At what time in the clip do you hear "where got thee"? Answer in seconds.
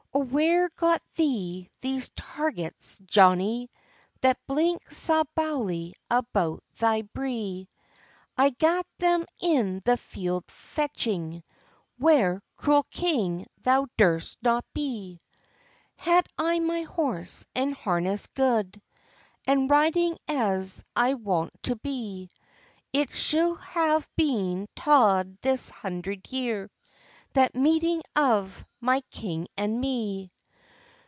0.25-1.69